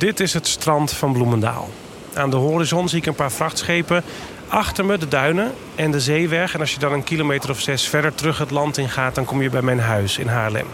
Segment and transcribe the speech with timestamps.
[0.00, 1.68] Dit is het strand van Bloemendaal.
[2.14, 4.02] Aan de horizon zie ik een paar vrachtschepen.
[4.48, 6.54] Achter me de duinen en de zeeweg.
[6.54, 9.14] En als je dan een kilometer of zes verder terug het land in gaat...
[9.14, 10.66] dan kom je bij mijn huis in Haarlem.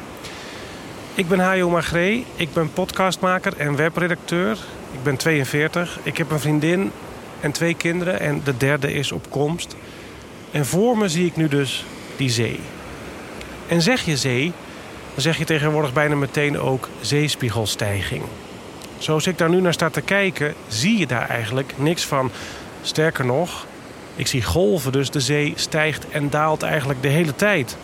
[1.14, 2.26] Ik ben Hajo Magree.
[2.36, 4.52] Ik ben podcastmaker en webredacteur.
[4.92, 5.98] Ik ben 42.
[6.02, 6.90] Ik heb een vriendin
[7.40, 8.20] en twee kinderen.
[8.20, 9.76] En de derde is op komst.
[10.50, 11.84] En voor me zie ik nu dus
[12.16, 12.60] die zee.
[13.68, 14.52] En zeg je zee,
[15.12, 18.22] dan zeg je tegenwoordig bijna meteen ook zeespiegelstijging.
[18.98, 22.30] Zoals ik daar nu naar sta te kijken, zie je daar eigenlijk niks van.
[22.82, 23.66] Sterker nog,
[24.16, 27.76] ik zie golven, dus de zee stijgt en daalt eigenlijk de hele tijd.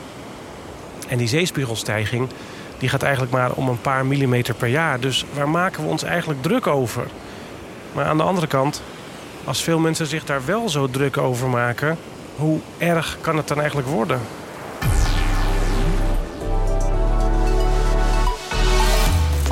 [1.09, 2.29] En die zeespiegelstijging
[2.79, 5.01] die gaat eigenlijk maar om een paar millimeter per jaar.
[5.01, 7.07] Dus waar maken we ons eigenlijk druk over?
[7.93, 8.83] Maar aan de andere kant,
[9.45, 11.99] als veel mensen zich daar wel zo druk over maken,
[12.37, 14.21] hoe erg kan het dan eigenlijk worden?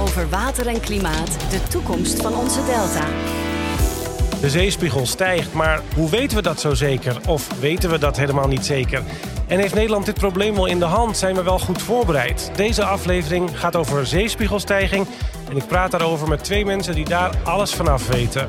[0.00, 3.06] Over water en klimaat, de toekomst van onze delta.
[4.40, 7.20] De zeespiegel stijgt, maar hoe weten we dat zo zeker?
[7.28, 9.02] Of weten we dat helemaal niet zeker?
[9.46, 11.16] En heeft Nederland dit probleem wel in de hand?
[11.16, 12.50] Zijn we wel goed voorbereid?
[12.56, 15.06] Deze aflevering gaat over zeespiegelstijging.
[15.50, 18.48] En ik praat daarover met twee mensen die daar alles vanaf weten.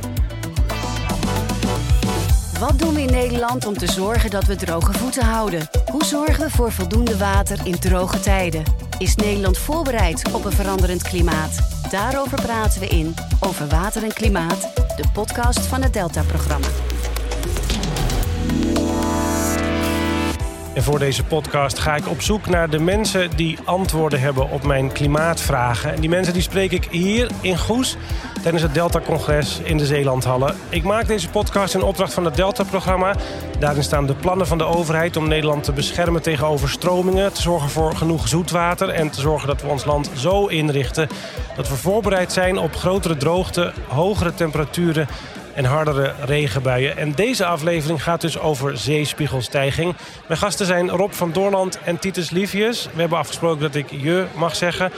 [2.59, 5.69] Wat doen we in Nederland om te zorgen dat we droge voeten houden?
[5.91, 8.80] Hoe zorgen we voor voldoende water in droge tijden?
[9.02, 11.57] Is Nederland voorbereid op een veranderend klimaat?
[11.89, 16.67] Daarover praten we in Over Water en Klimaat, de podcast van het Delta-programma.
[20.73, 24.64] En voor deze podcast ga ik op zoek naar de mensen die antwoorden hebben op
[24.64, 25.94] mijn klimaatvragen.
[25.94, 27.97] En die mensen die spreek ik hier in Goes
[28.41, 30.55] tijdens het Delta-congres in de Zeelandhallen.
[30.69, 33.16] Ik maak deze podcast in opdracht van het Delta-programma.
[33.59, 37.69] Daarin staan de plannen van de overheid om Nederland te beschermen tegen overstromingen, te zorgen
[37.69, 41.08] voor genoeg zoetwater en te zorgen dat we ons land zo inrichten
[41.56, 45.08] dat we voorbereid zijn op grotere droogte, hogere temperaturen
[45.53, 46.97] en hardere regenbuien.
[46.97, 49.95] En deze aflevering gaat dus over zeespiegelstijging.
[50.28, 52.89] Mijn gasten zijn Rob van Doorland en Titus Livius.
[52.94, 54.91] We hebben afgesproken dat ik je mag zeggen.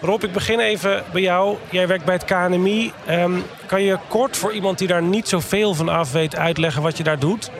[0.00, 1.56] Rob, ik begin even bij jou.
[1.70, 2.92] Jij werkt bij het KNMI.
[3.06, 3.32] Ehm,
[3.66, 7.04] kan je kort voor iemand die daar niet zoveel van af weet uitleggen wat je
[7.04, 7.50] daar doet?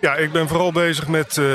[0.00, 1.46] Ja, ik ben vooral bezig met uh,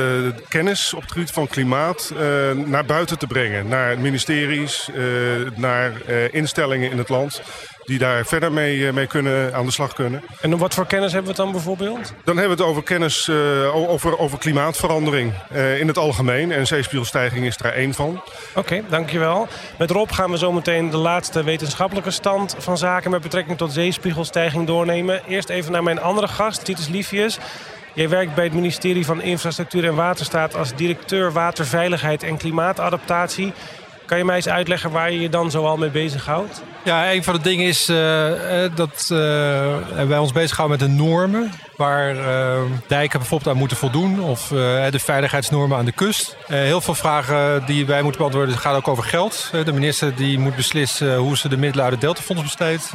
[0.48, 2.20] kennis op het gebied van klimaat uh,
[2.66, 3.68] naar buiten te brengen.
[3.68, 5.06] Naar ministeries, uh,
[5.56, 7.42] naar instellingen in het land
[7.86, 10.24] die daar verder mee, mee kunnen, aan de slag kunnen.
[10.42, 12.14] En wat voor kennis hebben we het dan bijvoorbeeld?
[12.24, 13.30] Dan hebben we het over kennis
[13.74, 15.34] over, over klimaatverandering
[15.80, 16.52] in het algemeen.
[16.52, 18.10] En zeespiegelstijging is daar één van.
[18.10, 19.48] Oké, okay, dankjewel.
[19.78, 23.12] Met Rob gaan we zo meteen de laatste wetenschappelijke stand van zaken...
[23.12, 25.22] met betrekking tot zeespiegelstijging doornemen.
[25.28, 27.38] Eerst even naar mijn andere gast, Titus Liefjes.
[27.94, 33.54] Jij werkt bij het ministerie van Infrastructuur en Waterstaat als directeur waterveiligheid en klimaatadaptatie.
[34.06, 36.62] Kan je mij eens uitleggen waar je je dan zoal mee bezighoudt?
[36.84, 37.98] Ja, een van de dingen is uh,
[38.76, 39.18] dat uh,
[40.08, 41.52] wij ons bezighouden met de normen.
[41.76, 42.16] Waar
[42.88, 44.22] dijken bijvoorbeeld aan moeten voldoen.
[44.22, 46.38] Of de veiligheidsnormen aan de kust.
[46.48, 49.52] heel veel vragen die wij moeten beantwoorden gaan ook over geld.
[49.66, 52.92] de minister die moet beslissen hoe ze de middelen uit het Deltafonds besteedt.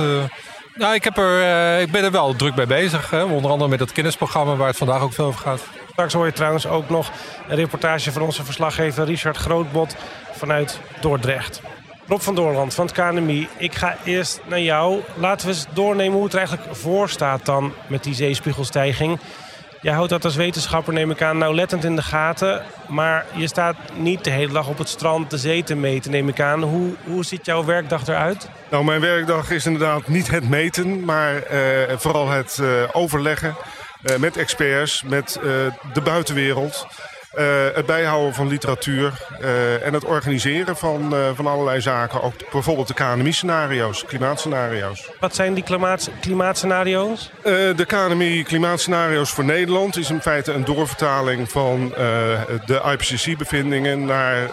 [0.74, 3.12] Nou, ik, heb er, ik ben er wel druk mee bezig.
[3.12, 5.62] Onder andere met dat kennisprogramma waar het vandaag ook veel over gaat.
[6.00, 7.10] Straks hoor je trouwens ook nog
[7.48, 9.96] een reportage van onze verslaggever Richard Grootbot
[10.32, 11.60] vanuit Dordrecht.
[12.06, 15.00] Rob van Doorland van het KNMI, ik ga eerst naar jou.
[15.14, 19.18] Laten we eens doornemen hoe het er eigenlijk voor staat dan met die zeespiegelstijging.
[19.80, 22.62] Jij houdt dat als wetenschapper, neem ik aan, nauwlettend in de gaten.
[22.88, 26.28] Maar je staat niet de hele dag op het strand de zee te meten, neem
[26.28, 26.62] ik aan.
[26.62, 28.48] Hoe, hoe ziet jouw werkdag eruit?
[28.70, 33.56] Nou, mijn werkdag is inderdaad niet het meten, maar uh, vooral het uh, overleggen
[34.18, 35.38] met experts, met
[35.92, 36.86] de buitenwereld.
[37.38, 37.44] Uh,
[37.74, 42.22] het bijhouden van literatuur uh, en het organiseren van, uh, van allerlei zaken.
[42.22, 45.10] Ook bijvoorbeeld de KNMI-scenario's, klimaatscenario's.
[45.20, 47.30] Wat zijn die klimaat, klimaatscenario's?
[47.42, 51.88] de KNMI-klimaatscenario's voor Nederland is in feite een doorvertaling van
[52.66, 54.50] de IPCC-bevindingen naar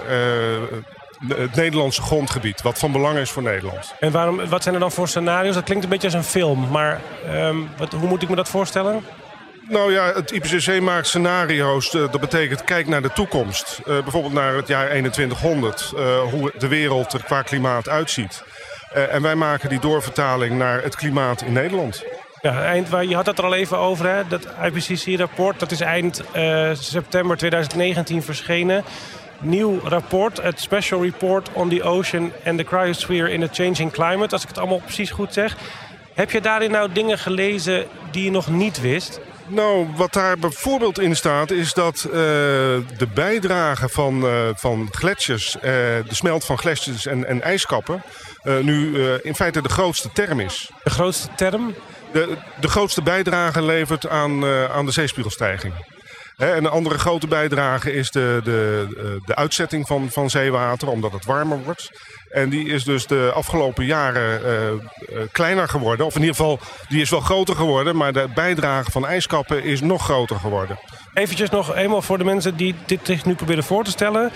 [1.27, 3.93] het Nederlandse grondgebied, wat van belang is voor Nederland.
[3.99, 5.53] En waarom, wat zijn er dan voor scenario's?
[5.53, 7.01] Dat klinkt een beetje als een film, maar
[7.31, 9.03] um, wat, hoe moet ik me dat voorstellen?
[9.69, 11.91] Nou ja, het IPCC maakt scenario's.
[11.91, 13.79] Dat betekent kijk naar de toekomst.
[13.79, 15.91] Uh, bijvoorbeeld naar het jaar 2100.
[15.95, 18.43] Uh, hoe de wereld er qua klimaat uitziet.
[18.93, 22.03] En wij maken die doorvertaling naar het klimaat in Nederland.
[22.41, 24.27] Ja, eind, je had het er al even over, hè?
[24.27, 25.59] dat IPCC-rapport.
[25.59, 26.23] Dat is eind
[26.73, 28.83] september 2019 verschenen.
[29.39, 34.33] Nieuw rapport, het Special Report on the Ocean and the Cryosphere in a Changing Climate.
[34.33, 35.57] Als ik het allemaal precies goed zeg.
[36.13, 39.19] Heb je daarin nou dingen gelezen die je nog niet wist?
[39.47, 45.55] Nou, wat daar bijvoorbeeld in staat is dat uh, de bijdrage van, uh, van gletsjers,
[45.55, 48.03] uh, de smelt van gletsjers en, en ijskappen,
[48.61, 50.69] nu in feite de grootste term is.
[50.83, 51.75] De grootste term?
[52.11, 55.73] De, de grootste bijdrage levert aan, aan de zeespiegelstijging.
[56.37, 58.87] En een andere grote bijdrage is de, de,
[59.25, 61.91] de uitzetting van, van zeewater, omdat het warmer wordt.
[62.29, 64.71] En die is dus de afgelopen jaren uh,
[65.17, 66.05] uh, kleiner geworden.
[66.05, 67.95] Of in ieder geval, die is wel groter geworden.
[67.95, 70.79] Maar de bijdrage van ijskappen is nog groter geworden.
[71.13, 74.31] Eventjes nog eenmaal voor de mensen die dit zich nu proberen voor te stellen.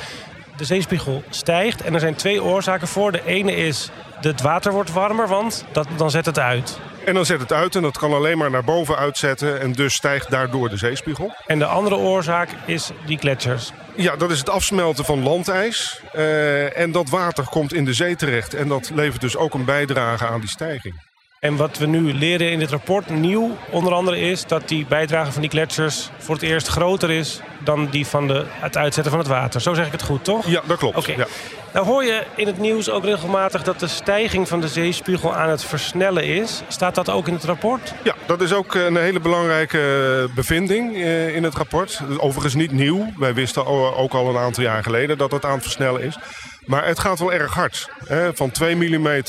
[0.57, 3.11] De zeespiegel stijgt en er zijn twee oorzaken voor.
[3.11, 6.79] De ene is het water wordt warmer, want dat, dan zet het uit.
[7.05, 9.61] En dan zet het uit en dat kan alleen maar naar boven uitzetten.
[9.61, 11.35] En dus stijgt daardoor de zeespiegel.
[11.45, 13.71] En de andere oorzaak is die gletsjers.
[13.95, 16.01] Ja, dat is het afsmelten van landijs.
[16.15, 18.53] Uh, en dat water komt in de zee terecht.
[18.53, 21.09] En dat levert dus ook een bijdrage aan die stijging.
[21.39, 25.31] En wat we nu leren in dit rapport, nieuw onder andere, is dat die bijdrage
[25.31, 29.21] van die gletsjers voor het eerst groter is dan die van de, het uitzetten van
[29.21, 29.61] het water.
[29.61, 30.47] Zo zeg ik het goed, toch?
[30.47, 30.97] Ja, dat klopt.
[30.97, 31.11] Oké.
[31.11, 31.27] Ja.
[31.73, 35.49] Nou hoor je in het nieuws ook regelmatig dat de stijging van de zeespiegel aan
[35.49, 36.61] het versnellen is.
[36.67, 37.93] Staat dat ook in het rapport?
[38.03, 42.01] Ja, dat is ook een hele belangrijke bevinding eh, in het rapport.
[42.17, 43.11] Overigens niet nieuw.
[43.17, 43.65] Wij wisten
[43.95, 46.17] ook al een aantal jaar geleden dat het aan het versnellen is.
[46.65, 47.89] Maar het gaat wel erg hard.
[48.05, 48.33] Hè?
[48.33, 49.21] Van 2 mm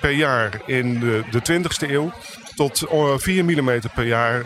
[0.00, 2.12] per jaar in de, de 20e eeuw
[2.54, 2.84] tot
[3.16, 4.42] 4 mm per jaar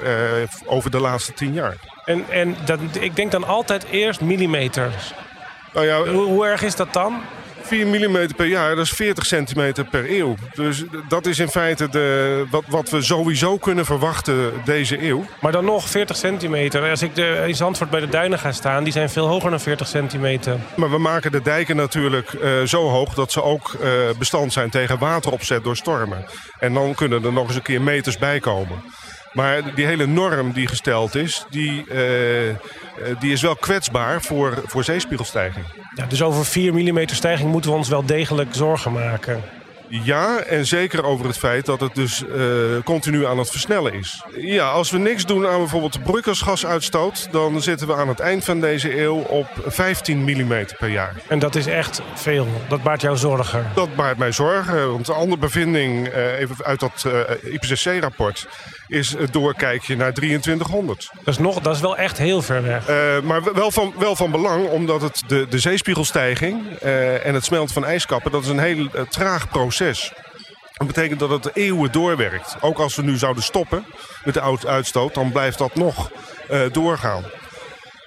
[0.67, 1.77] over de laatste 10 jaar.
[2.05, 5.13] En, en dat, ik denk dan altijd eerst millimeters.
[5.73, 7.23] Nou ja, hoe, hoe erg is dat dan?
[7.71, 10.35] 4 mm per jaar, dat is 40 centimeter per eeuw.
[10.55, 15.25] Dus dat is in feite de, wat, wat we sowieso kunnen verwachten deze eeuw.
[15.41, 16.91] Maar dan nog 40 centimeter.
[16.91, 19.61] Als ik de, in Zandvoort bij de duinen ga staan, die zijn veel hoger dan
[19.61, 20.57] 40 centimeter.
[20.75, 24.71] Maar we maken de dijken natuurlijk uh, zo hoog dat ze ook uh, bestand zijn
[24.71, 26.25] tegen wateropzet door stormen.
[26.59, 28.83] En dan kunnen er nog eens een keer meters bij komen.
[29.33, 32.55] Maar die hele norm die gesteld is, die, uh,
[33.21, 35.65] die is wel kwetsbaar voor, voor zeespiegelstijging.
[35.95, 39.43] Ja, dus over 4 mm stijging moeten we ons wel degelijk zorgen maken.
[39.93, 42.45] Ja, en zeker over het feit dat het dus uh,
[42.85, 44.25] continu aan het versnellen is.
[44.37, 47.29] Ja, als we niks doen aan bijvoorbeeld de broeikasgasuitstoot...
[47.31, 51.15] dan zitten we aan het eind van deze eeuw op 15 mm per jaar.
[51.29, 52.49] En dat is echt veel.
[52.69, 53.67] Dat baart jou zorgen?
[53.75, 54.91] Dat baart mij zorgen.
[54.93, 57.07] Want een andere bevinding uh, even uit dat
[57.43, 58.47] IPCC-rapport
[58.91, 61.11] is het doorkijkje naar 2300.
[61.13, 62.89] Dat is, nog, dat is wel echt heel ver weg.
[62.89, 67.45] Uh, maar wel van, wel van belang, omdat het de, de zeespiegelstijging uh, en het
[67.45, 68.33] smelten van ijskappen...
[68.33, 70.13] dat is een heel uh, traag proces.
[70.73, 72.57] Dat betekent dat het eeuwen doorwerkt.
[72.61, 73.85] Ook als we nu zouden stoppen
[74.25, 76.11] met de uitstoot, dan blijft dat nog
[76.73, 77.25] doorgaan.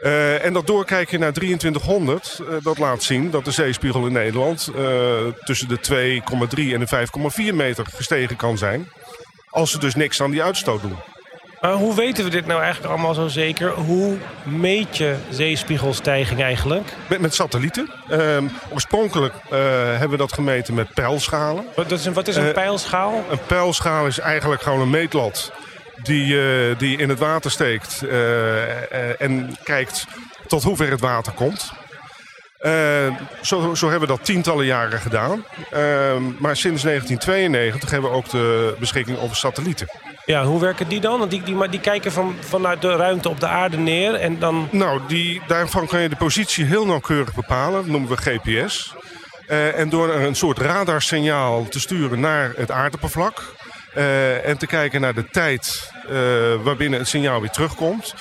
[0.03, 4.69] Uh, en dat doorkijken naar 2300, uh, dat laat zien dat de zeespiegel in Nederland
[4.75, 4.81] uh,
[5.43, 7.07] tussen de 2,3 en de
[7.51, 8.89] 5,4 meter gestegen kan zijn.
[9.53, 10.95] Als ze dus niks aan die uitstoot doen.
[11.61, 13.69] Maar hoe weten we dit nou eigenlijk allemaal zo zeker?
[13.69, 16.93] Hoe meet je zeespiegelstijging eigenlijk?
[17.07, 17.89] Met, met satellieten.
[18.11, 19.59] Um, oorspronkelijk uh,
[19.89, 21.65] hebben we dat gemeten met pijlschalen.
[21.75, 23.23] Wat is een, wat is een uh, pijlschaal?
[23.29, 25.51] Een pijlschaal is eigenlijk gewoon een meetlat
[26.01, 28.03] die, uh, die in het water steekt
[29.17, 30.05] en kijkt
[30.47, 31.71] tot hoe ver het water komt.
[32.63, 32.71] Uh,
[33.41, 35.45] zo, zo, hebben we dat tientallen jaren gedaan.
[35.73, 35.79] Uh,
[36.39, 39.87] maar sinds 1992 hebben we ook de beschikking over satellieten.
[40.25, 41.19] Ja, hoe werken die dan?
[41.19, 44.67] Want die, die, die kijken van, vanuit de ruimte op de aarde neer en dan...
[44.71, 47.81] Nou, die, daarvan kan je de positie heel nauwkeurig bepalen.
[47.81, 48.93] Dat noemen we GPS.
[49.47, 53.55] Uh, en door een soort radarsignaal te sturen naar het aardoppervlak...
[54.43, 55.91] en te kijken naar de tijd
[56.63, 58.13] waarbinnen het signaal weer terugkomt...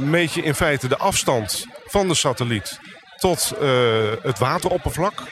[0.00, 2.78] meet je in feite de afstand van de satelliet
[3.20, 3.68] tot uh,
[4.22, 5.22] het wateroppervlak.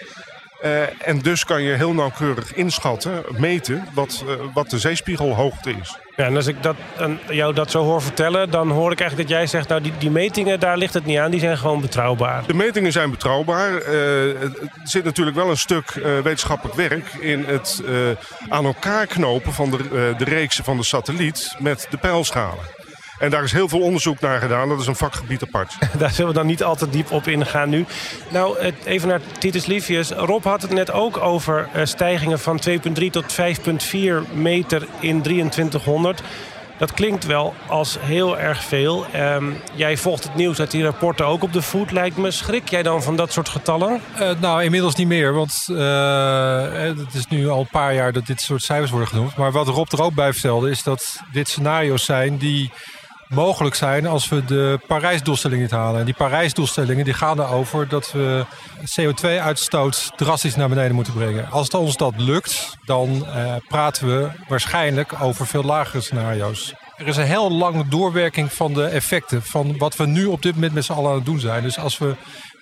[0.65, 5.99] Uh, en dus kan je heel nauwkeurig inschatten, meten, wat, uh, wat de zeespiegelhoogte is.
[6.17, 9.29] Ja, en als ik dat, aan jou dat zo hoor vertellen, dan hoor ik eigenlijk
[9.29, 9.69] dat jij zegt...
[9.69, 12.47] nou, die, die metingen, daar ligt het niet aan, die zijn gewoon betrouwbaar.
[12.47, 13.71] De metingen zijn betrouwbaar.
[13.71, 14.53] Uh, er
[14.85, 15.91] zit natuurlijk wel een stuk
[16.23, 17.83] wetenschappelijk werk in het
[18.49, 22.65] aan elkaar knopen van de, de reeksen van de satelliet met de pijlschalen.
[23.19, 24.69] En daar is heel veel onderzoek naar gedaan.
[24.69, 25.77] Dat is een vakgebied apart.
[25.99, 27.85] daar zullen we dan niet altijd diep op ingaan nu.
[28.29, 30.11] Nou, even naar Titus Livius.
[30.11, 33.37] Rob had het net ook over stijgingen van 2,3 tot
[34.29, 36.23] 5,4 meter in 2300.
[36.79, 39.07] Dat klinkt wel als heel erg veel.
[39.17, 42.31] Um, jij volgt het nieuws uit die rapporten ook op de voet, lijkt me.
[42.31, 44.01] Schrik jij dan van dat soort getallen?
[44.21, 45.33] Uh, nou, inmiddels niet meer.
[45.33, 49.37] Want uh, het is nu al een paar jaar dat dit soort cijfers worden genoemd.
[49.37, 52.73] Maar wat Rob er ook bij vertelde, is dat dit scenario's zijn die
[53.29, 56.01] mogelijk zijn als we de Parijsdoelstelling niet halen.
[56.01, 58.45] En die Parijsdoelstellingen die gaan erover dat we
[59.01, 61.51] CO2-uitstoot drastisch naar beneden moeten brengen.
[61.51, 66.75] Als het ons dat lukt, dan uh, praten we waarschijnlijk over veel lagere scenario's.
[66.97, 70.55] er is een heel lange doorwerking van de effecten van wat we nu op dit
[70.55, 71.63] moment met z'n allen aan het doen zijn.
[71.63, 72.07] Dus als we,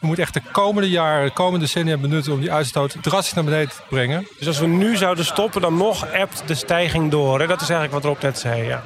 [0.01, 3.45] we moeten echt de komende jaren, de komende decennia benutten om die uitstoot drastisch naar
[3.45, 4.29] beneden te brengen.
[4.39, 7.41] Dus als we nu zouden stoppen, dan nog ebt de stijging door.
[7.41, 7.47] Hè?
[7.47, 8.65] Dat is eigenlijk wat Rob net zei.
[8.65, 8.83] Ja.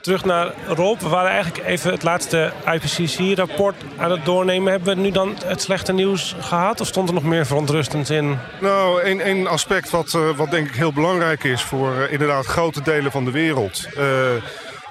[0.00, 1.00] Terug naar Rob.
[1.00, 4.70] We waren eigenlijk even het laatste IPCC-rapport aan het doornemen.
[4.72, 6.80] Hebben we nu dan het slechte nieuws gehad?
[6.80, 8.38] Of stond er nog meer verontrustends in?
[8.60, 12.82] Nou, één, aspect wat, uh, wat denk ik heel belangrijk is voor uh, inderdaad grote
[12.82, 13.88] delen van de wereld.
[13.96, 14.02] Uh,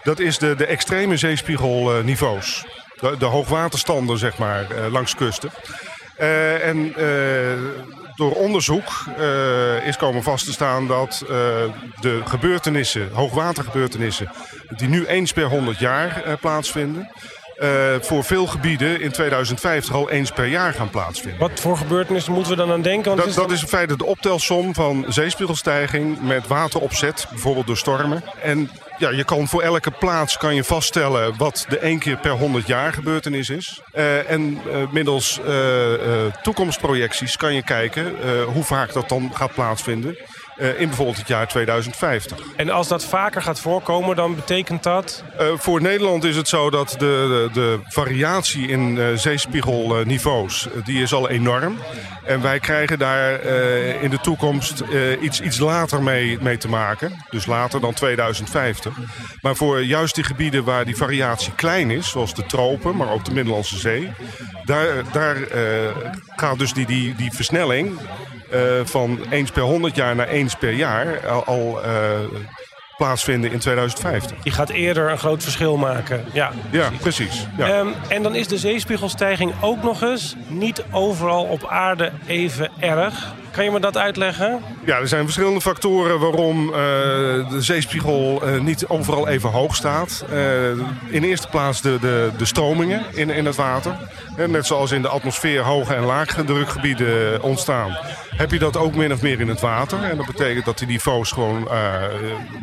[0.03, 2.65] dat is de, de extreme zeespiegelniveaus.
[2.99, 5.49] De, de hoogwaterstanden, zeg maar, langs kusten.
[6.61, 6.93] en
[8.17, 11.29] door onderzoek uh, is komen vast te staan dat uh,
[11.99, 14.31] de gebeurtenissen, hoogwatergebeurtenissen,
[14.75, 17.11] die nu eens per 100 jaar uh, plaatsvinden,
[18.01, 21.39] voor veel gebieden in 2050 al eens per jaar gaan plaatsvinden.
[21.39, 23.15] Wat voor gebeurtenissen moeten we dan aan denken?
[23.15, 28.23] Dat is, dat is in feite de optelsom van zeespiegelstijging met wateropzet, bijvoorbeeld door stormen.
[28.41, 32.31] En ja, je kan voor elke plaats kan je vaststellen wat de één keer per
[32.31, 33.81] 100 jaar gebeurtenis is.
[33.93, 40.17] Uh, en uh, middels uh, toekomstprojecties kan je kijken hoe vaak dat dan gaat plaatsvinden.
[40.57, 42.37] In bijvoorbeeld het jaar 2050.
[42.55, 45.23] En als dat vaker gaat voorkomen, dan betekent dat?
[45.57, 51.29] voor Nederland is het zo dat de, de, de variatie in zeespiegelniveaus, die is al
[51.29, 51.77] enorm.
[52.23, 53.41] En wij krijgen daar
[54.01, 54.83] in de toekomst
[55.21, 57.23] iets, iets later mee, mee te maken.
[57.29, 58.93] Dus later dan 2050.
[59.41, 63.25] Maar voor juist die gebieden waar die variatie klein is, zoals de tropen, maar ook
[63.25, 64.11] de Middellandse Zee,
[64.65, 65.37] daar, daar
[66.35, 67.99] gaat dus die, die, die versnelling
[68.83, 71.91] van eens per 100 jaar naar eens per jaar al, al uh,
[72.97, 74.37] plaatsvinden in 2050.
[74.43, 76.25] Die gaat eerder een groot verschil maken.
[76.33, 77.47] Ja, ja precies.
[77.57, 77.79] Ja.
[77.79, 83.33] Um, en dan is de zeespiegelstijging ook nog eens niet overal op aarde even erg.
[83.51, 84.61] Kan je me dat uitleggen?
[84.85, 86.75] Ja, er zijn verschillende factoren waarom uh,
[87.49, 90.25] de zeespiegel uh, niet overal even hoog staat.
[90.33, 90.69] Uh,
[91.09, 93.95] in eerste plaats de, de, de stromingen in, in het water.
[94.47, 97.97] Net zoals in de atmosfeer hoge en lage drukgebieden ontstaan.
[98.35, 100.03] Heb je dat ook min of meer in het water.
[100.03, 101.67] En dat betekent dat die niveaus gewoon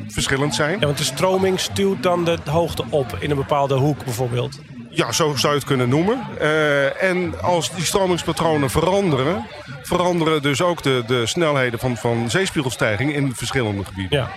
[0.09, 0.81] verschillend zijn.
[0.81, 4.59] Ja, want de stroming stuwt dan de hoogte op in een bepaalde hoek bijvoorbeeld.
[4.95, 6.27] Ja, zo zou je het kunnen noemen.
[6.41, 9.47] Uh, en als die stromingspatronen veranderen,
[9.83, 14.19] veranderen dus ook de, de snelheden van, van zeespiegelstijging in verschillende gebieden.
[14.19, 14.31] Ja.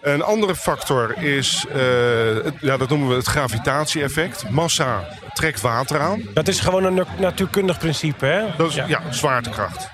[0.00, 1.74] Een andere factor is, uh,
[2.44, 4.50] het, ja, dat noemen we het gravitatie-effect.
[4.50, 6.22] Massa trekt water aan.
[6.34, 8.42] Dat is gewoon een natuurkundig principe, hè?
[8.56, 8.84] Dat is, ja.
[8.86, 9.88] ja zwaartekracht.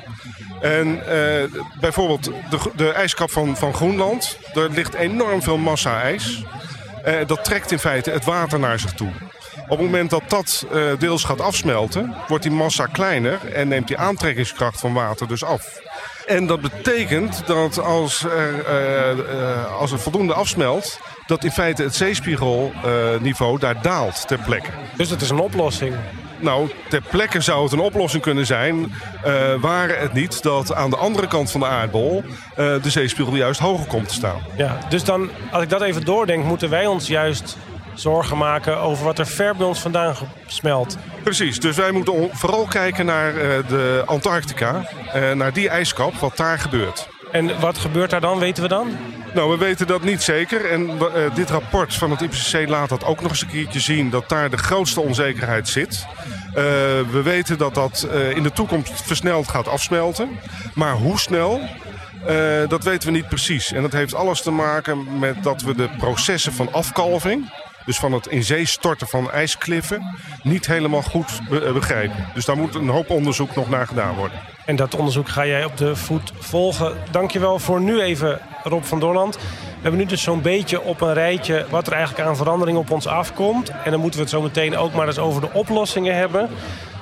[0.60, 6.44] En uh, bijvoorbeeld de, de ijskap van, van Groenland, daar ligt enorm veel massa ijs.
[7.06, 9.10] Uh, dat trekt in feite het water naar zich toe.
[9.70, 13.88] Op het moment dat dat uh, deels gaat afsmelten, wordt die massa kleiner en neemt
[13.88, 15.80] die aantrekkingskracht van water dus af.
[16.26, 21.82] En dat betekent dat als er, uh, uh, als er voldoende afsmelt, dat in feite
[21.82, 24.70] het zeespiegelniveau daar daalt ter plekke.
[24.96, 25.94] Dus dat is een oplossing?
[26.38, 30.90] Nou, ter plekke zou het een oplossing kunnen zijn, uh, waren het niet dat aan
[30.90, 34.40] de andere kant van de aardbol uh, de zeespiegel juist hoger komt te staan.
[34.56, 37.56] Ja, dus dan, als ik dat even doordenk, moeten wij ons juist
[38.00, 40.14] zorgen maken over wat er ver bij ons vandaan
[40.46, 40.96] smelt.
[41.22, 46.36] Precies, dus wij moeten vooral kijken naar uh, de Antarctica, uh, naar die ijskap, wat
[46.36, 47.08] daar gebeurt.
[47.32, 48.88] En wat gebeurt daar dan, weten we dan?
[49.34, 50.70] Nou, we weten dat niet zeker.
[50.70, 54.10] En uh, dit rapport van het IPCC laat dat ook nog eens een keertje zien...
[54.10, 56.06] dat daar de grootste onzekerheid zit.
[57.10, 60.28] we weten dat dat in de toekomst versneld gaat afsmelten.
[60.74, 61.60] Maar hoe snel,
[62.68, 63.72] dat weten we niet precies.
[63.72, 67.50] En dat heeft alles te maken met dat we de processen van afkalving
[67.86, 72.28] dus van het in zee storten van ijskliffen, niet helemaal goed be begrijpen.
[72.34, 74.38] Dus daar moet een hoop onderzoek nog naar gedaan worden.
[74.64, 76.96] En dat onderzoek ga jij op de voet volgen.
[77.10, 79.36] Dankjewel voor nu even, Rob van Doorland.
[79.36, 79.42] We
[79.80, 83.06] hebben nu dus zo'n beetje op een rijtje wat er eigenlijk aan verandering op ons
[83.06, 83.70] afkomt.
[83.84, 86.48] En dan moeten we het zo meteen ook maar eens over de oplossingen hebben.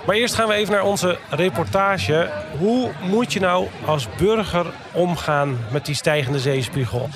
[0.06, 2.30] Maar eerst gaan we even naar onze reportage.
[2.58, 7.08] Hoe moet je nou als burger omgaan met die stijgende zeespiegel?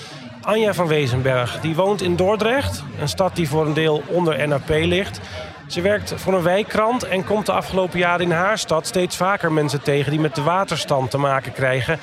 [0.43, 1.61] Anja van Wezenberg.
[1.61, 5.21] Die woont in Dordrecht, een stad die voor een deel onder NAP ligt.
[5.67, 9.53] Ze werkt voor een wijkkrant en komt de afgelopen jaren in haar stad steeds vaker
[9.53, 11.99] mensen tegen die met de waterstand te maken krijgen.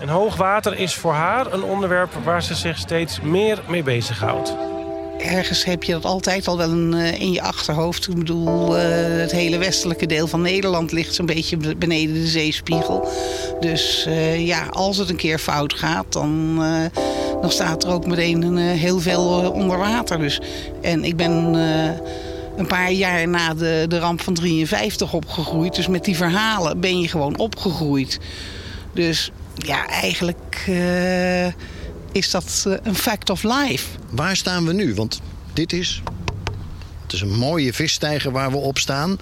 [0.00, 4.56] En hoogwater is voor haar een onderwerp waar ze zich steeds meer mee bezighoudt.
[5.18, 8.08] Ergens heb je dat altijd al wel een, uh, in je achterhoofd.
[8.08, 8.82] Ik bedoel, uh,
[9.20, 13.08] het hele westelijke deel van Nederland ligt zo'n beetje beneden de zeespiegel.
[13.60, 16.60] Dus uh, ja, als het een keer fout gaat, dan
[17.40, 20.18] dan staat er ook meteen een, heel veel onder water.
[20.18, 20.40] Dus.
[20.82, 21.90] En ik ben uh,
[22.56, 25.74] een paar jaar na de, de ramp van 53 opgegroeid.
[25.74, 28.18] Dus met die verhalen ben je gewoon opgegroeid.
[28.92, 31.46] Dus ja, eigenlijk uh,
[32.12, 33.86] is dat een fact of life.
[34.10, 34.94] Waar staan we nu?
[34.94, 35.20] Want
[35.52, 36.02] dit is...
[37.02, 39.18] Het is een mooie visstijger waar we op staan.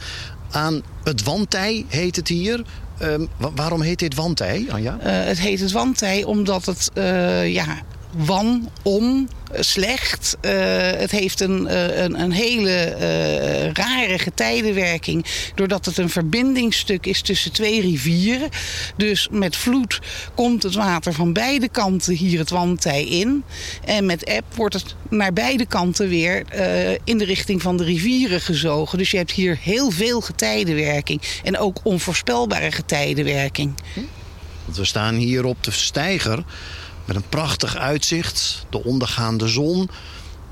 [0.50, 2.62] Aan het wantij heet het hier.
[2.98, 4.96] Ehm, waarom heet dit wantij, Anja?
[4.96, 7.82] Uh, het heet het wantij omdat het uh, ja,
[8.16, 9.28] wan, om,
[9.58, 10.36] slecht.
[10.40, 15.24] Uh, het heeft een, uh, een, een, hele uh, rare getijdenwerking.
[15.54, 18.48] Doordat het een verbindingsstuk is tussen twee rivieren.
[18.96, 20.00] Dus met vloed
[20.34, 23.44] komt het water van beide kanten hier het wandtij in.
[23.84, 26.44] En met eb wordt het naar beide kanten weer
[27.04, 28.98] in de richting van de rivieren gezogen.
[28.98, 31.20] Dus je hebt hier heel veel getijdenwerking.
[31.42, 33.74] En ook onvoorspelbare getijdenwerking.
[34.64, 36.44] We staan hier op de steiger
[37.04, 39.90] met een prachtig uitzicht, de ondergaande zon.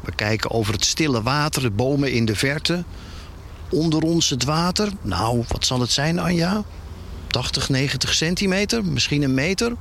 [0.01, 2.85] We kijken over het stille water, de bomen in de verte.
[3.71, 4.89] Onder ons het water.
[5.03, 6.63] Nou, wat zal het zijn, Anja?
[7.27, 9.73] 80, 90 centimeter, misschien een meter.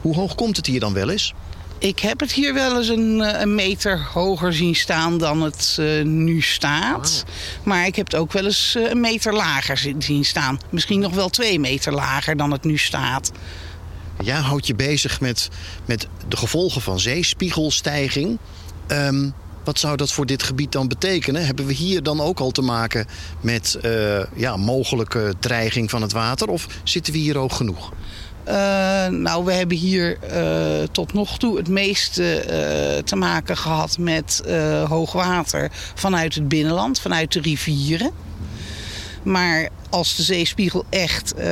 [0.00, 1.34] Hoe hoog komt het hier dan wel eens?
[1.78, 5.76] Ik heb het hier wel eens een, eh, een meter hoger zien staan dan het
[5.80, 7.24] uh, nu staat.
[7.62, 10.60] Maar ik heb het ook wel eens eh, een meter lager zien staan.
[10.70, 13.32] Misschien nog wel twee meter lager dan het nu staat.
[14.22, 15.48] Jij houdt je bezig met,
[15.84, 18.38] met de gevolgen van zeespiegelstijging.
[18.88, 21.46] Um, wat zou dat voor dit gebied dan betekenen?
[21.46, 23.06] Hebben we hier dan ook al te maken
[23.40, 26.48] met uh, ja, mogelijke dreiging van het water?
[26.48, 27.92] Of zitten we hier hoog genoeg?
[28.48, 28.52] Uh,
[29.06, 32.44] nou, we hebben hier uh, tot nog toe het meeste
[33.04, 34.42] te maken gehad met
[34.88, 38.10] hoogwater vanuit het binnenland, vanuit de rivieren.
[39.26, 41.44] Maar als de zeespiegel echt uh,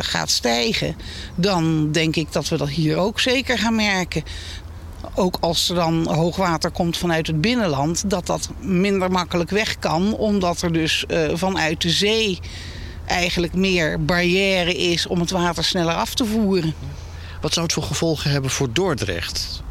[0.00, 0.96] gaat stijgen,
[1.34, 4.22] dan denk ik dat we dat hier ook zeker gaan merken.
[5.14, 10.14] Ook als er dan hoogwater komt vanuit het binnenland, dat dat minder makkelijk weg kan,
[10.16, 12.38] omdat er dus uh, vanuit de zee
[13.06, 16.74] eigenlijk meer barrière is om het water sneller af te voeren.
[17.40, 19.62] Wat zou het voor gevolgen hebben voor Dordrecht?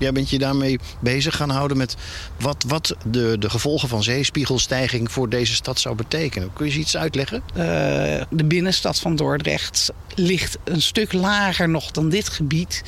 [0.00, 1.96] Jij bent je daarmee bezig gaan houden met
[2.38, 6.52] wat, wat de, de gevolgen van zeespiegelstijging voor deze stad zou betekenen.
[6.52, 7.42] Kun je iets uitleggen?
[7.48, 7.64] Uh,
[8.30, 12.82] de binnenstad van Dordrecht ligt een stuk lager nog dan dit gebied.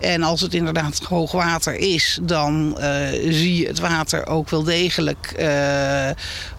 [0.00, 5.34] En als het inderdaad hoogwater is, dan uh, zie je het water ook wel degelijk
[5.38, 6.10] uh,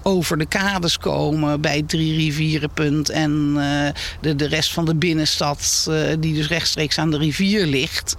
[0.03, 3.53] over de kades komen bij Drie Rivierenpunt en
[4.21, 8.15] de, de rest van de binnenstad, die dus rechtstreeks aan de rivier ligt.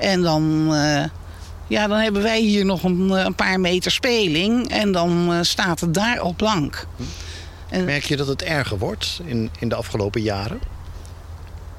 [0.00, 1.04] En dan, uh,
[1.66, 4.70] ja, dan hebben wij hier nog een, een, paar meter speling.
[4.70, 6.86] En dan uh, staat het daar op blank.
[7.68, 10.60] En, Merk je dat het erger wordt in, in de afgelopen jaren?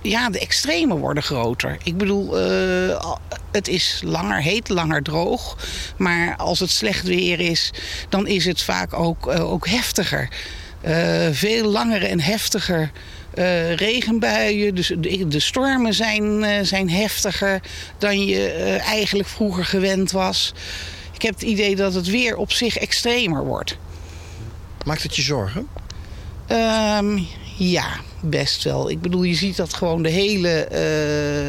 [0.02, 1.78] Ja, de extremen worden groter.
[1.84, 3.16] Ik bedoel, uh,
[3.52, 5.58] het is langer heet, langer droog.
[5.98, 7.72] Maar als het slecht weer is,
[8.10, 10.30] dan is het vaak ook, ook heftiger.
[11.32, 12.92] veel langer en heftiger
[13.36, 17.62] uh, regenbuien, dus de, de stormen zijn, uh, zijn heftiger
[17.98, 20.54] dan je uh, eigenlijk vroeger gewend was.
[21.14, 23.78] Ik heb het idee dat het weer op zich extremer wordt.
[24.86, 25.68] Maakt het je zorgen?
[26.52, 27.88] Um, ja,
[28.22, 28.90] best wel.
[28.90, 30.68] Ik bedoel, je ziet dat gewoon de hele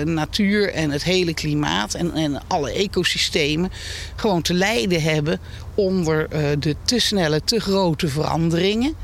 [0.05, 3.73] natuur en het hele klimaat en, en alle ecosystemen
[4.17, 5.41] gewoon te lijden hebben
[5.75, 8.95] onder de te snelle, te grote veranderingen.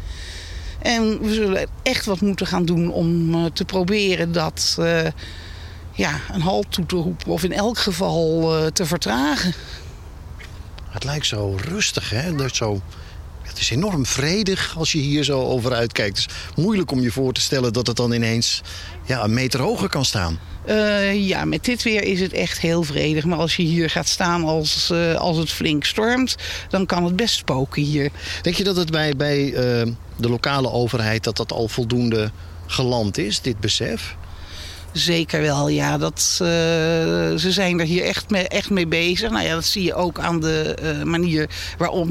[0.78, 5.06] En we zullen echt wat moeten gaan doen om uh, te proberen dat uh,
[5.92, 7.26] ja, een halt toe te roepen.
[7.26, 9.54] Of in elk geval uh, te vertragen.
[10.88, 12.34] Het lijkt zo rustig, hè?
[12.34, 12.80] Dat zo...
[13.42, 16.22] Het is enorm vredig als je hier zo over uitkijkt.
[16.22, 18.62] Het is moeilijk om je voor te stellen dat het dan ineens
[19.04, 20.38] ja, een meter hoger kan staan.
[20.68, 23.24] Uh, ja, met dit weer is het echt heel vredig.
[23.24, 26.36] Maar als je hier gaat staan als, uh, als het flink stormt,
[26.68, 28.10] dan kan het best spoken hier.
[28.42, 29.54] Denk je dat het bij, bij uh,
[30.16, 32.30] de lokale overheid dat dat al voldoende
[32.66, 34.16] geland is, dit besef?
[34.92, 35.98] Zeker wel, ja.
[35.98, 36.48] Dat, uh,
[37.36, 39.30] ze zijn er hier echt mee, echt mee bezig.
[39.30, 41.48] Nou ja, dat zie je ook aan de uh, manier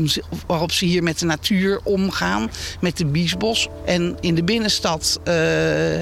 [0.05, 2.51] ze, waarop ze hier met de natuur omgaan.
[2.79, 3.67] Met de biesbos.
[3.85, 5.33] En in de binnenstad uh,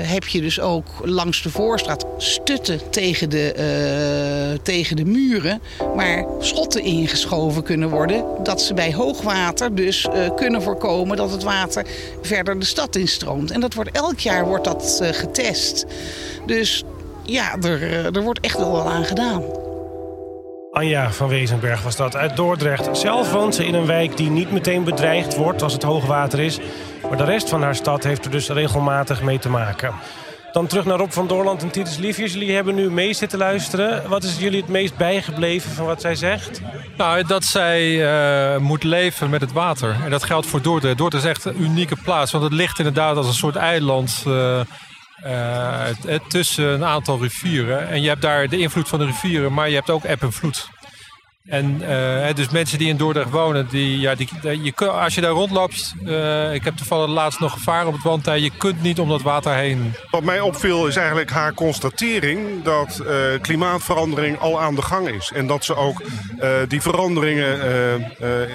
[0.09, 5.61] heb je dus ook langs de voorstraat stutten tegen de, tegen de muren.
[5.95, 8.25] Waar schotten ingeschoven kunnen worden.
[8.43, 11.85] Dat ze bij hoogwater dus kunnen voorkomen dat het water
[12.21, 13.51] verder de stad instroomt.
[13.51, 15.85] En dat wordt, elk jaar wordt dat getest.
[16.45, 16.74] Dus
[17.25, 19.43] ja, er, eh, er wordt echt wel wel aan gedaan.
[20.71, 22.97] Anja van Wezenberg was dat uit Dordrecht.
[22.97, 26.59] Zelf woont ze in een wijk die niet meteen bedreigd wordt als het hoogwater is.
[27.09, 29.93] Maar de rest van haar stad heeft er dus regelmatig mee te maken.
[30.51, 32.33] Dan terug naar Rob van Doorland en Titus Liefjes.
[32.33, 34.09] Jullie hebben nu mee zitten luisteren.
[34.09, 36.61] Wat is jullie het meest bijgebleven van wat zij zegt?
[36.97, 39.95] Nou, dat zij uh, moet leven met het water.
[40.03, 40.97] En dat geldt voor Dordrecht.
[40.97, 42.31] Dordrecht is echt een unieke plaats.
[42.31, 44.23] Want het ligt inderdaad als een soort eiland...
[44.27, 44.59] Uh,
[45.25, 45.85] uh,
[46.27, 47.87] tussen een aantal rivieren.
[47.87, 50.33] En je hebt daar de invloed van de rivieren, maar je hebt ook eb en
[50.33, 50.69] vloed.
[51.45, 54.29] En uh, dus mensen die in Dordrecht wonen, die, ja, die,
[54.63, 58.39] je, als je daar rondloopt, uh, ik heb toevallig laatst nog gevaar op het wandtij,
[58.39, 59.93] je kunt niet om dat water heen.
[60.11, 63.03] Wat mij opviel is eigenlijk haar constatering dat
[63.41, 65.31] klimaatverandering al aan de gang is.
[65.35, 66.01] En dat ze ook
[66.67, 67.59] die veranderingen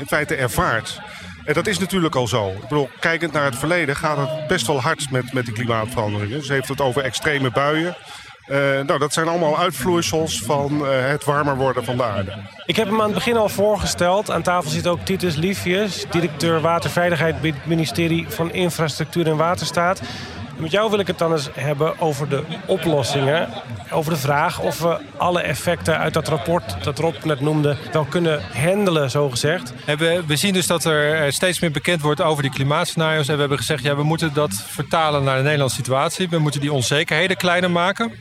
[0.01, 1.01] in feite ervaart.
[1.45, 2.49] En dat is natuurlijk al zo.
[2.49, 6.45] Ik bedoel, kijkend naar het verleden gaat het best wel hard met, met die klimaatveranderingen.
[6.45, 7.97] Ze heeft het over extreme buien.
[8.51, 12.33] Uh, nou, dat zijn allemaal uitvloeisels van uh, het warmer worden van de aarde.
[12.67, 14.31] Ik heb hem aan het begin al voorgesteld.
[14.31, 20.01] Aan tafel zit ook Titus Liefjes, directeur waterveiligheid het ministerie van Infrastructuur en Waterstaat.
[20.61, 23.49] Met jou wil ik het dan eens hebben over de oplossingen.
[23.91, 27.77] Over de vraag of we alle effecten uit dat rapport dat Rob net noemde...
[27.93, 29.73] wel kunnen handelen, zo gezegd.
[29.87, 33.29] We, we zien dus dat er steeds meer bekend wordt over die klimaatscenario's.
[33.29, 36.29] En we hebben gezegd, ja, we moeten dat vertalen naar de Nederlandse situatie.
[36.29, 38.13] We moeten die onzekerheden kleiner maken.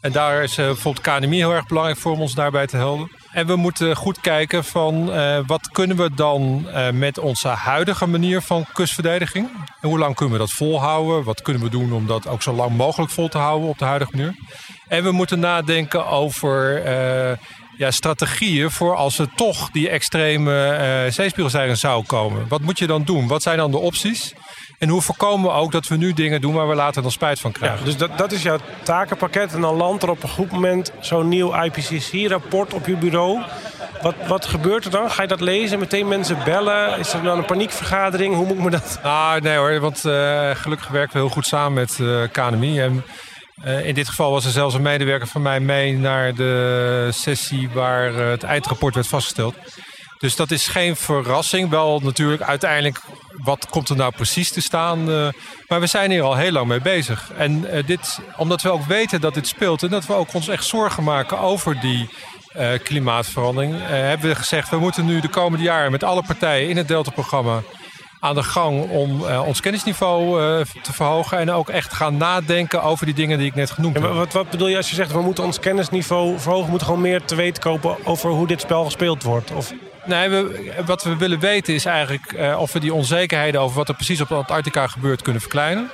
[0.00, 3.10] En daar is uh, bijvoorbeeld KNMI heel erg belangrijk voor om ons daarbij te helpen.
[3.36, 8.06] En we moeten goed kijken van uh, wat kunnen we dan uh, met onze huidige
[8.06, 9.48] manier van kustverdediging.
[9.80, 11.24] En hoe lang kunnen we dat volhouden?
[11.24, 13.84] Wat kunnen we doen om dat ook zo lang mogelijk vol te houden op de
[13.84, 14.34] huidige manier?
[14.88, 16.88] En we moeten nadenken over
[17.78, 22.48] ja, strategieën voor als er toch die extreme zeespiegelstijging zou komen.
[22.48, 23.26] Wat moet je dan doen?
[23.26, 24.34] Wat zijn dan de opties?
[24.78, 27.40] En hoe voorkomen we ook dat we nu dingen doen waar we later dan spijt
[27.40, 27.78] van krijgen?
[27.78, 29.54] Ja, dus dat, dat is jouw takenpakket.
[29.54, 33.42] En dan landt er op een goed moment zo'n nieuw IPCC-rapport op je bureau.
[34.02, 35.10] Wat, wat gebeurt er dan?
[35.10, 35.78] Ga je dat lezen?
[35.78, 36.98] Meteen mensen bellen?
[36.98, 38.34] Is er dan een paniekvergadering?
[38.34, 39.00] Hoe moet ik me dat...
[39.02, 42.80] Nou, nee hoor, want uh, gelukkig werken we heel goed samen met uh, KNMI.
[42.80, 43.04] En
[43.64, 47.68] uh, in dit geval was er zelfs een medewerker van mij mee naar de sessie
[47.72, 49.54] waar het eindrapport werd vastgesteld.
[50.18, 51.70] Dus dat is geen verrassing.
[51.70, 53.00] Wel natuurlijk uiteindelijk,
[53.30, 55.10] wat komt er nou precies te staan?
[55.10, 55.28] Uh,
[55.68, 57.30] maar we zijn hier al heel lang mee bezig.
[57.36, 60.48] En uh, dit, omdat we ook weten dat dit speelt en dat we ook ons
[60.48, 62.08] echt zorgen maken over die
[62.56, 66.76] uh, klimaatverandering, hebben we gezegd, we moeten nu de komende jaren met alle partijen in
[66.76, 67.62] het Delta-programma
[68.20, 70.38] aan de gang om ons kennisniveau
[70.82, 71.38] te verhogen.
[71.38, 74.12] En ook echt gaan nadenken over die dingen die ik net genoemd heb.
[74.12, 76.64] wat, wat, bedoel je als je zegt we moeten ons kennisniveau verhogen?
[76.64, 79.52] We moeten gewoon meer te weten kopen over hoe dit spel gespeeld wordt?
[79.52, 79.72] Of...
[80.06, 83.88] Nee, we, wat we willen weten is eigenlijk uh, of we die onzekerheden over wat
[83.88, 85.90] er precies op Antarctica gebeurt kunnen verkleinen.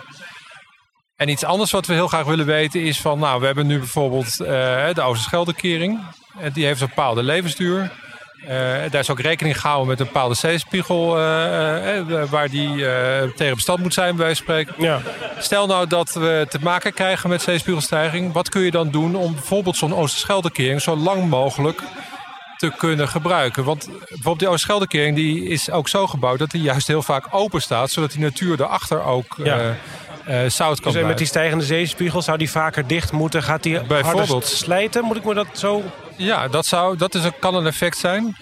[1.16, 3.78] En iets anders wat we heel graag willen weten is van, nou, we hebben nu
[3.78, 6.00] bijvoorbeeld de Oosterscheldekering.
[6.52, 7.90] Die heeft een bepaalde levensduur.
[8.90, 11.06] Daar is ook rekening gehouden met een bepaalde zeespiegel
[12.30, 12.76] waar die
[13.36, 14.84] tegen bestand moet zijn, bij wijze van spreken.
[14.84, 15.00] Ja.
[15.38, 18.32] Stel nou dat we te maken krijgen met zeespiegelstijging.
[18.32, 21.82] Wat kun je dan doen om bijvoorbeeld zo'n Oosterscheldekering zo lang mogelijk
[22.62, 23.64] te kunnen gebruiken?
[23.64, 27.62] Want bijvoorbeeld die Oosterscheldekering die is ook zo gebouwd dat die juist heel vaak open
[27.62, 29.36] staat, zodat die natuur erachter ook...
[29.44, 29.76] Ja.
[30.28, 33.42] Uh, zout kan dus met die stijgende zeespiegel zou die vaker dicht moeten?
[33.42, 35.04] Gaat die bijvoorbeeld slijten?
[35.04, 35.82] Moet ik me dat zo
[36.16, 38.36] ja, dat, zou, dat is, kan een effect zijn.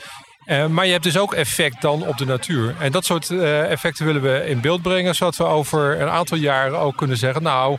[0.46, 2.74] Uh, maar je hebt dus ook effect dan op de natuur.
[2.78, 6.38] En dat soort uh, effecten willen we in beeld brengen, zodat we over een aantal
[6.38, 7.78] jaren ook kunnen zeggen: Nou,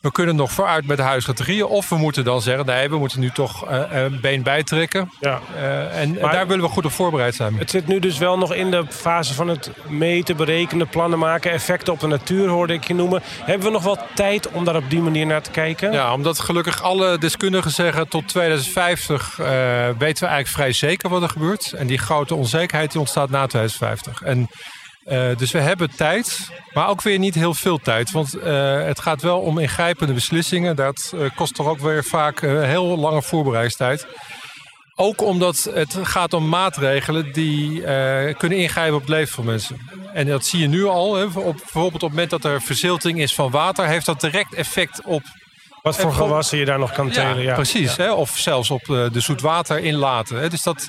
[0.00, 1.64] we kunnen nog vooruit met de huisstrategieën.
[1.64, 5.10] Of we moeten dan zeggen, nee, we moeten nu toch uh, een been bijtrekken.
[5.20, 5.40] Ja.
[5.54, 7.58] Uh, en, daar willen we goed op voorbereid zijn.
[7.58, 11.50] Het zit nu dus wel nog in de fase van het meten, berekenen, plannen maken.
[11.50, 13.22] Effecten op de natuur hoorde ik je noemen.
[13.24, 15.92] Hebben we nog wel tijd om daar op die manier naar te kijken?
[15.92, 19.46] Ja, omdat gelukkig alle deskundigen zeggen tot 2050 uh,
[19.98, 21.72] weten we eigenlijk vrij zeker wat er gebeurt.
[21.72, 24.22] En die grote onzekerheid die ontstaat na 2050.
[24.22, 24.48] En
[25.08, 28.10] uh, dus we hebben tijd, maar ook weer niet heel veel tijd.
[28.10, 30.76] Want uh, het gaat wel om ingrijpende beslissingen.
[30.76, 34.06] Dat uh, kost toch ook weer vaak heel lange voorbereidingstijd.
[34.94, 37.80] Ook omdat het gaat om maatregelen die
[38.34, 39.76] kunnen ingrijpen op het leven van mensen.
[40.12, 41.14] En dat zie je nu al.
[41.14, 41.24] Hè.
[41.24, 45.00] Op, bijvoorbeeld op het moment dat er verzilting is van water, heeft dat direct effect
[45.04, 45.22] op
[45.82, 47.36] wat voor gewassen je daar nog kan telen.
[47.36, 47.54] Ja, ja.
[47.54, 47.96] precies.
[47.96, 48.04] Ja.
[48.04, 48.12] Hè?
[48.12, 50.38] Of zelfs op de zoetwater inlaten.
[50.38, 50.48] Hè?
[50.48, 50.88] Dus dat,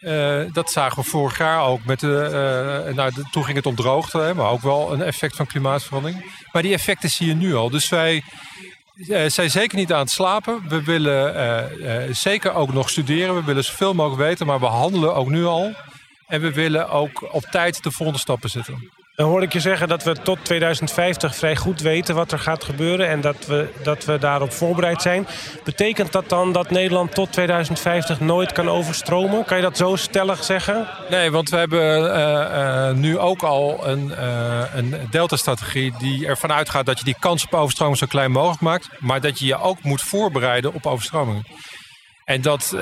[0.00, 1.84] uh, dat zagen we vorig jaar ook.
[1.84, 5.36] Met de, uh, nou, toen ging het om droogte, hè, maar ook wel een effect
[5.36, 6.32] van klimaatverandering.
[6.52, 7.70] Maar die effecten zie je nu al.
[7.70, 8.22] Dus wij
[8.94, 10.68] uh, zijn zeker niet aan het slapen.
[10.68, 13.34] We willen zeker ook nog studeren.
[13.34, 15.74] We willen zoveel mogelijk weten, maar we handelen ook nu al.
[16.26, 18.97] En we willen ook op tijd de volgende stappen zetten.
[19.18, 22.64] Dan hoor ik je zeggen dat we tot 2050 vrij goed weten wat er gaat
[22.64, 25.26] gebeuren en dat we, dat we daarop voorbereid zijn.
[25.64, 29.44] Betekent dat dan dat Nederland tot 2050 nooit kan overstromen?
[29.44, 30.86] Kan je dat zo stellig zeggen?
[31.10, 36.52] Nee, want we hebben uh, uh, nu ook al een, uh, een delta-strategie die ervan
[36.52, 39.60] uitgaat dat je die kans op overstroming zo klein mogelijk maakt, maar dat je je
[39.60, 41.46] ook moet voorbereiden op overstromingen.
[42.24, 42.76] En dat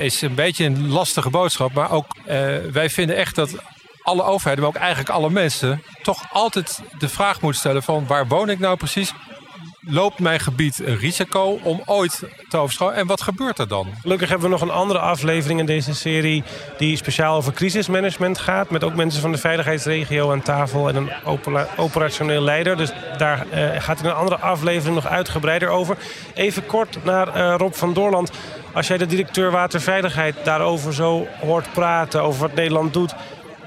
[0.00, 2.16] is een beetje een lastige boodschap, maar ook
[2.72, 3.56] wij vinden echt dat
[4.06, 8.26] alle overheden, maar ook eigenlijk alle mensen, toch altijd de vraag moeten stellen van waar
[8.26, 9.12] woon ik nou precies?
[9.88, 12.94] loopt mijn gebied een risico om ooit te overstromen?
[12.94, 13.86] En wat gebeurt er dan?
[14.00, 16.44] Gelukkig hebben we nog een andere aflevering in deze serie...
[16.78, 18.70] die speciaal over crisismanagement gaat.
[18.70, 21.10] Met ook mensen van de veiligheidsregio aan tafel en een
[21.76, 22.76] operationeel leider.
[22.76, 25.96] Dus daar uh, gaat in een andere aflevering nog uitgebreider over.
[26.34, 28.30] Even kort naar uh, Rob van Doorland.
[28.72, 32.22] Als jij de directeur waterveiligheid daarover zo hoort praten...
[32.22, 33.14] over wat Nederland doet...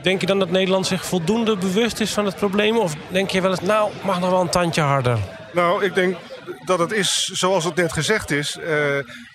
[0.01, 2.77] Denk je dan dat Nederland zich voldoende bewust is van het probleem?
[2.77, 5.17] Of denk je wel eens, nou, mag nog wel een tandje harder?
[5.53, 6.17] Nou, ik denk
[6.65, 8.57] dat het is zoals het net gezegd is.
[8.57, 8.67] Uh,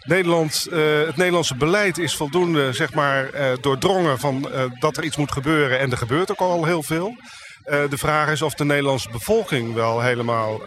[0.00, 5.16] Nederland, uh, het Nederlandse beleid is voldoende zeg maar, uh, doordrongen van dat er iets
[5.16, 5.78] moet gebeuren.
[5.78, 7.16] En er gebeurt ook al heel veel.
[7.64, 10.60] de vraag is of de Nederlandse bevolking wel helemaal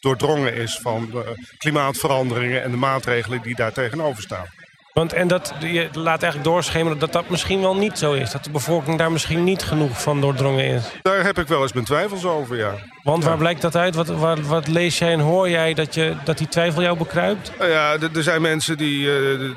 [0.00, 1.24] doordrongen is van
[1.58, 4.46] klimaatveranderingen en de maatregelen die daar tegenover staan.
[4.92, 8.30] Want en dat, je laat eigenlijk doorschemeren dat dat misschien wel niet zo is.
[8.30, 10.82] Dat de bevolking daar misschien niet genoeg van doordrongen is.
[11.02, 12.74] Daar heb ik wel eens mijn twijfels over, ja.
[13.02, 13.94] Want waar blijkt dat uit?
[13.94, 17.52] Wat, wat, wat, lees jij en hoor jij dat, je, dat die twijfel jou bekruipt?
[17.58, 19.00] Nou ja, er zijn mensen die...
[19.00, 19.50] Uh,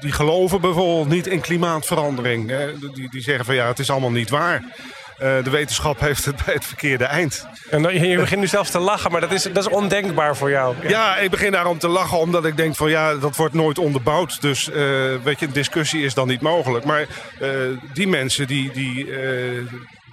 [0.00, 2.50] die geloven bijvoorbeeld niet in klimaatverandering.
[2.50, 2.78] Hè.
[2.78, 4.62] Die, die zeggen van ja, het is allemaal niet waar.
[5.20, 7.46] Uh, de wetenschap heeft het bij het verkeerde eind.
[7.70, 10.74] En je begint nu zelfs te lachen, maar dat is, dat is ondenkbaar voor jou.
[10.82, 10.88] Ja.
[10.88, 14.40] ja ik begin daarom te lachen omdat ik denk van ja, dat wordt nooit onderbouwd.
[14.40, 14.74] Dus uh,
[15.22, 16.84] weet je, een discussie is dan niet mogelijk.
[16.84, 17.06] Maar
[17.40, 17.48] uh,
[17.92, 19.06] die mensen die, die,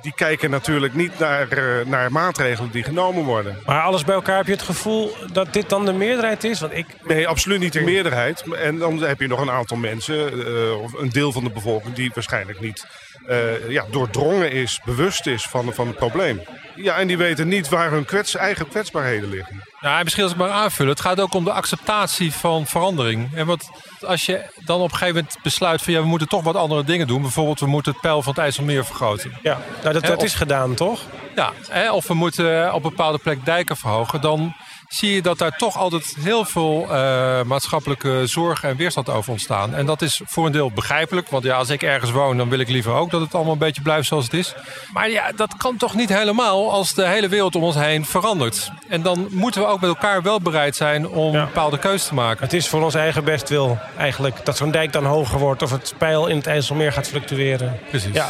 [0.02, 1.48] die kijken natuurlijk niet naar,
[1.86, 3.58] naar maatregelen die genomen worden.
[3.66, 6.60] Maar alles bij elkaar heb je het gevoel dat dit dan de meerderheid is?
[6.60, 6.86] Want ik...
[7.04, 8.44] Nee, absoluut niet de meerderheid.
[8.54, 10.34] En dan heb je nog een aantal mensen,
[10.82, 12.86] of een deel van de bevolking, die waarschijnlijk niet
[13.28, 16.42] uh, ja, doordrongen is, bewust is van, van het probleem.
[16.76, 19.64] Ja, en die weten niet waar hun kwets, eigen kwetsbaarheden liggen.
[19.80, 20.92] Ja, en misschien als ik maar aanvullen.
[20.92, 23.36] Het gaat ook om de acceptatie van verandering.
[23.36, 23.70] En wat
[24.06, 26.84] als je dan op een gegeven moment besluit van ja, we moeten toch wat andere
[26.84, 27.22] dingen doen.
[27.22, 29.38] Bijvoorbeeld, we moeten het peil van het IJsselmeer vergroten.
[29.44, 31.02] Ja, nou, dat, dat is gedaan, toch?
[31.36, 34.22] Ja, hè, of we moeten op een bepaalde plek dijken verhogen.
[34.22, 34.56] Dan
[34.90, 39.76] zie je dat daar toch altijd heel veel uh, maatschappelijke zorg en weerstand over ontstaan.
[39.76, 41.30] En dat is voor een deel begrijpelijk.
[41.30, 43.60] Want ja, als ik ergens woon, dan wil ik liever ook dat het allemaal een
[43.60, 44.54] beetje blijft zoals het is.
[44.94, 48.72] Maar ja, dat kan toch niet helemaal als de hele wereld om ons heen verandert.
[48.88, 51.46] En dan moeten we ook met elkaar wel bereid zijn om ja.
[51.46, 52.44] bepaalde keuzes te maken.
[52.44, 55.94] Het is voor ons eigen bestwil eigenlijk dat zo'n dijk dan hoger wordt of het
[55.98, 57.80] pijl in het IJsselmeer gaat fluctueren.
[57.90, 58.14] Precies.
[58.14, 58.30] Ja.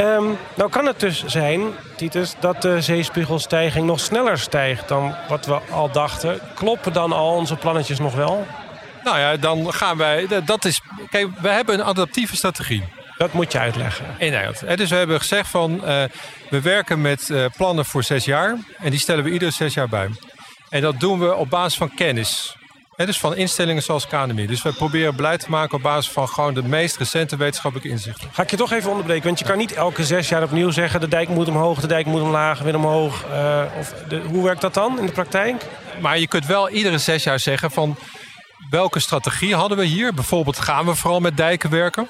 [0.00, 1.62] Um, nou kan het dus zijn,
[1.96, 6.40] Titus, dat de zeespiegelstijging nog sneller stijgt dan wat we al dachten.
[6.54, 8.46] Kloppen dan al onze plannetjes nog wel?
[9.04, 10.26] Nou ja, dan gaan wij.
[10.44, 10.80] Dat is.
[11.10, 12.84] Kijk, we hebben een adaptieve strategie.
[13.16, 14.04] Dat moet je uitleggen.
[14.18, 14.78] In Nederland.
[14.78, 16.02] Dus we hebben gezegd van uh,
[16.50, 18.56] we werken met uh, plannen voor zes jaar.
[18.78, 20.08] En die stellen we iedere zes jaar bij.
[20.68, 22.56] En dat doen we op basis van kennis
[23.06, 24.46] dus van instellingen zoals KNMI.
[24.46, 28.28] Dus we proberen beleid te maken op basis van gewoon de meest recente wetenschappelijke inzichten.
[28.32, 31.00] Ga ik je toch even onderbreken, want je kan niet elke zes jaar opnieuw zeggen...
[31.00, 33.24] de dijk moet omhoog, de dijk moet omlaag, weer omhoog.
[33.30, 35.66] Uh, of de, hoe werkt dat dan in de praktijk?
[36.00, 37.96] Maar je kunt wel iedere zes jaar zeggen van...
[38.70, 40.14] welke strategie hadden we hier?
[40.14, 42.08] Bijvoorbeeld gaan we vooral met dijken werken?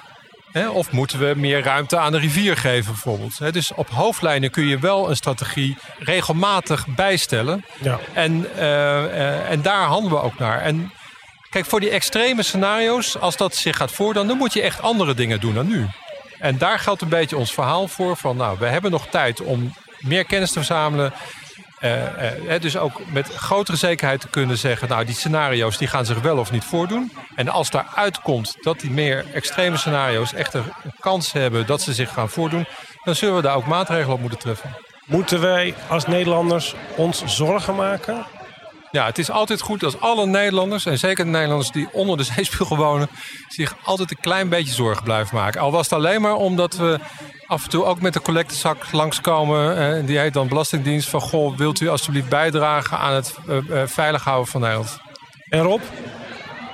[0.72, 3.52] Of moeten we meer ruimte aan de rivier geven bijvoorbeeld?
[3.52, 7.64] Dus op hoofdlijnen kun je wel een strategie regelmatig bijstellen.
[7.80, 7.98] Ja.
[8.12, 10.60] En, uh, en daar handelen we ook naar.
[10.60, 10.92] En
[11.50, 14.26] kijk, voor die extreme scenario's, als dat zich gaat voordoen...
[14.26, 15.86] dan moet je echt andere dingen doen dan nu.
[16.38, 18.16] En daar geldt een beetje ons verhaal voor.
[18.16, 21.12] Van nou, we hebben nog tijd om meer kennis te verzamelen.
[21.80, 26.04] Uh, uh, dus ook met grotere zekerheid te kunnen zeggen, nou die scenario's die gaan
[26.04, 27.12] zich wel of niet voordoen.
[27.34, 31.92] En als daar uitkomt dat die meer extreme scenario's echt een kans hebben dat ze
[31.92, 32.66] zich gaan voordoen,
[33.04, 34.76] dan zullen we daar ook maatregelen op moeten treffen.
[35.06, 38.26] Moeten wij als Nederlanders ons zorgen maken?
[38.90, 42.22] Ja, het is altijd goed als alle Nederlanders, en zeker de Nederlanders die onder de
[42.34, 43.08] zeespiegel wonen,
[43.48, 45.60] zich altijd een klein beetje zorgen blijven maken.
[45.60, 46.98] Al was het alleen maar omdat we
[47.50, 49.76] af en toe ook met de collectezak langskomen.
[49.76, 51.08] Eh, die heet dan Belastingdienst.
[51.08, 54.98] Van goh, wilt u alstublieft bijdragen aan het uh, uh, veilig houden van Nederland?
[55.48, 55.80] En Rob,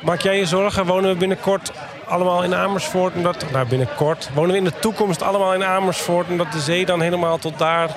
[0.02, 0.86] maak jij je zorgen?
[0.86, 1.72] Wonen we binnenkort
[2.04, 3.14] allemaal in Amersfoort?
[3.14, 4.30] Omdat, nou, binnenkort.
[4.34, 6.28] Wonen we in de toekomst allemaal in Amersfoort?
[6.28, 7.96] Omdat de zee dan helemaal tot daar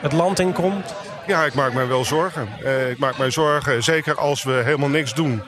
[0.00, 0.94] het land in komt?
[1.26, 2.48] Ja, ik maak mij wel zorgen.
[2.90, 5.42] ik maak mij zorgen, zeker als we helemaal niks doen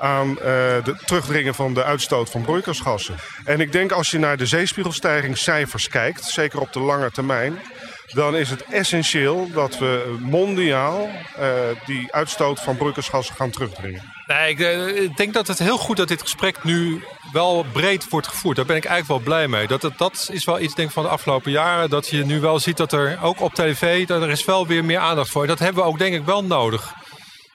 [0.00, 0.36] aan uh,
[0.84, 3.14] de terugdringen van de uitstoot van broeikasgassen.
[3.44, 7.58] En ik denk als je naar de zeespiegelstijgingscijfers kijkt, zeker op de lange termijn,
[8.06, 11.08] dan is het essentieel dat we mondiaal
[11.38, 11.46] uh,
[11.86, 14.02] die uitstoot van broeikasgassen gaan terugdringen.
[14.26, 18.08] Nee, ik, uh, ik, denk dat het heel goed dat dit gesprek nu wel breed
[18.08, 18.56] wordt gevoerd.
[18.56, 19.66] Daar ben ik eigenlijk wel blij mee.
[19.66, 21.90] Dat, het, dat is wel iets denk van de afgelopen jaren.
[21.90, 24.84] Dat je nu wel ziet dat er ook op tv, dat er is wel weer
[24.84, 25.46] meer aandacht voor.
[25.46, 26.94] Dat hebben we ook denk ik wel nodig.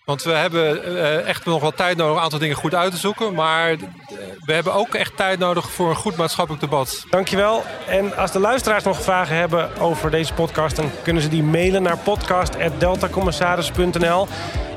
[0.05, 2.91] Want we hebben uh, echt nog wat tijd nodig om een aantal dingen goed uit
[2.91, 3.33] te zoeken.
[3.33, 3.79] Maar uh,
[4.45, 7.05] we hebben ook echt tijd nodig voor een goed maatschappelijk debat.
[7.09, 7.63] Dankjewel.
[7.87, 10.75] En als de luisteraars nog vragen hebben over deze podcast...
[10.75, 14.27] dan kunnen ze die mailen naar podcast.deltacommissaris.nl.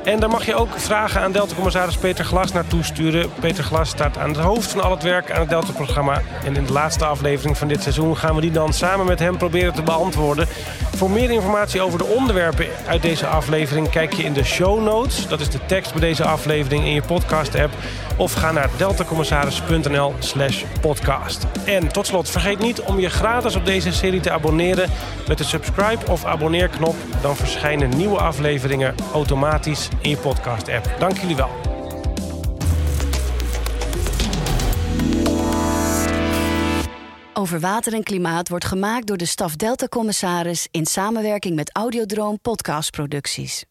[0.03, 3.29] En daar mag je ook vragen aan Delta-commissaris Peter Glas naartoe sturen.
[3.39, 6.21] Peter Glas staat aan het hoofd van al het werk aan het Delta-programma.
[6.45, 9.37] En in de laatste aflevering van dit seizoen gaan we die dan samen met hem
[9.37, 10.47] proberen te beantwoorden.
[10.95, 15.27] Voor meer informatie over de onderwerpen uit deze aflevering kijk je in de show notes.
[15.27, 17.73] Dat is de tekst bij deze aflevering in je podcast-app.
[18.17, 21.47] Of ga naar deltacommissaris.nl slash podcast.
[21.65, 24.89] En tot slot, vergeet niet om je gratis op deze serie te abonneren
[25.27, 26.95] met de subscribe of abonneerknop.
[27.21, 30.95] Dan verschijnen nieuwe afleveringen automatisch in je podcast-app.
[30.99, 31.49] Dank jullie wel.
[37.33, 42.39] Over water en klimaat wordt gemaakt door de staf Delta Commissaris in samenwerking met Audiodroom
[42.41, 43.68] Podcastproducties.